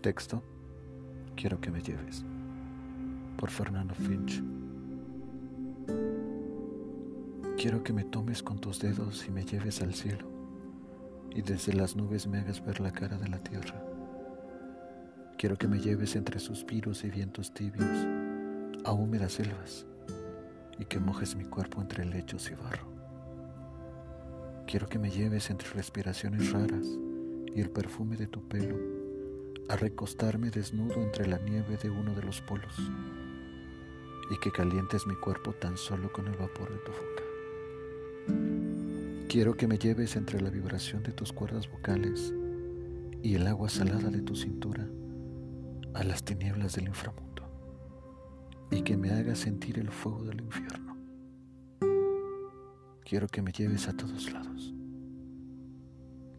[0.00, 0.42] Texto,
[1.36, 2.24] quiero que me lleves.
[3.36, 4.42] Por Fernando Finch.
[7.58, 10.26] Quiero que me tomes con tus dedos y me lleves al cielo,
[11.34, 13.78] y desde las nubes me hagas ver la cara de la tierra.
[15.36, 18.06] Quiero que me lleves entre suspiros y vientos tibios
[18.86, 19.84] a húmedas selvas,
[20.78, 22.88] y que mojes mi cuerpo entre lechos y barro.
[24.66, 26.86] Quiero que me lleves entre respiraciones raras
[27.54, 28.99] y el perfume de tu pelo
[29.70, 32.74] a recostarme desnudo entre la nieve de uno de los polos
[34.28, 37.22] y que calientes mi cuerpo tan solo con el vapor de tu boca.
[39.28, 42.34] Quiero que me lleves entre la vibración de tus cuerdas vocales
[43.22, 44.88] y el agua salada de tu cintura
[45.94, 47.48] a las tinieblas del inframundo
[48.72, 50.96] y que me hagas sentir el fuego del infierno.
[53.04, 54.74] Quiero que me lleves a todos lados.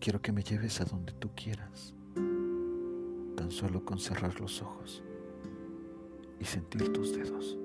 [0.00, 1.94] Quiero que me lleves a donde tú quieras
[3.48, 5.02] solo con cerrar los ojos
[6.38, 7.56] y sentir tus dedos.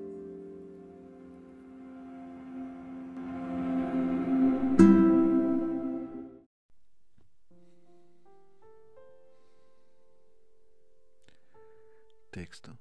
[12.30, 12.78] Texto.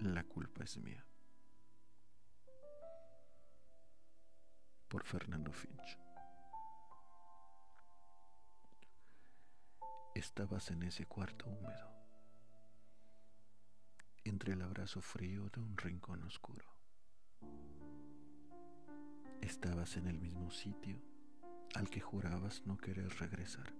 [0.00, 1.04] La culpa es mía.
[4.88, 5.98] Por Fernando Finch.
[10.14, 11.95] Estabas en ese cuarto húmedo
[14.28, 16.66] entre el abrazo frío de un rincón oscuro.
[19.40, 21.00] Estabas en el mismo sitio
[21.74, 23.72] al que jurabas no querer regresar.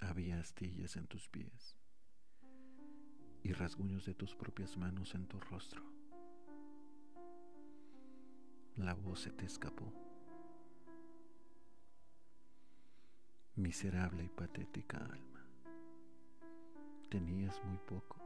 [0.00, 1.76] Había astillas en tus pies
[3.42, 5.82] y rasguños de tus propias manos en tu rostro.
[8.76, 9.92] La voz se te escapó.
[13.56, 15.39] Miserable y patética alma.
[17.10, 18.18] Tenías muy poco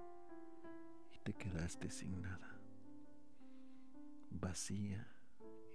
[1.10, 2.60] y te quedaste sin nada,
[4.30, 5.08] vacía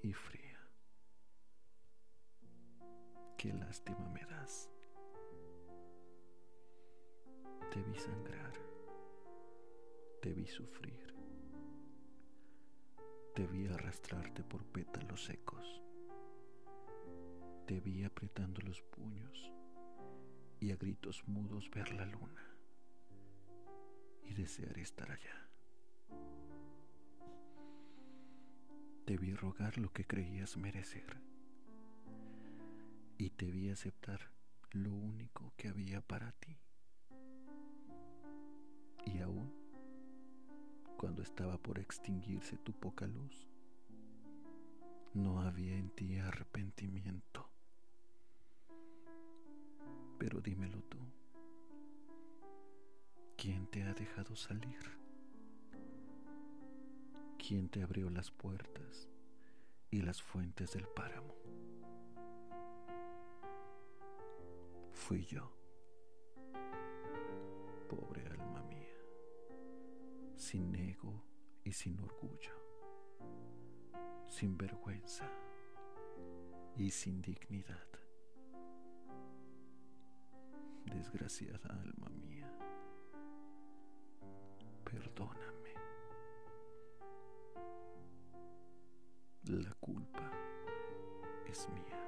[0.03, 0.59] y fría.
[3.35, 4.69] Qué lástima me das.
[7.71, 8.53] Te vi sangrar,
[10.21, 11.15] te vi sufrir,
[13.33, 15.81] te vi arrastrarte por pétalos secos,
[17.65, 19.51] te vi apretando los puños
[20.59, 22.48] y a gritos mudos ver la luna
[24.29, 25.49] y desear estar allá.
[29.05, 31.17] Te vi rogar lo que creías merecer
[33.17, 34.31] y te vi aceptar
[34.71, 36.59] lo único que había para ti.
[39.05, 39.51] Y aún,
[40.97, 43.49] cuando estaba por extinguirse tu poca luz,
[45.15, 47.49] no había en ti arrepentimiento.
[50.19, 50.98] Pero dímelo tú.
[53.49, 54.79] ¿Quién te ha dejado salir?
[57.39, 59.09] ¿Quién te abrió las puertas
[59.89, 61.33] y las fuentes del páramo?
[64.91, 65.51] Fui yo,
[67.89, 68.99] pobre alma mía,
[70.35, 71.23] sin ego
[71.63, 72.53] y sin orgullo,
[74.27, 75.27] sin vergüenza
[76.77, 77.87] y sin dignidad.
[80.85, 82.38] Desgraciada alma mía
[85.19, 85.73] perdóname.
[89.43, 90.31] La culpa
[91.47, 91.98] es mía.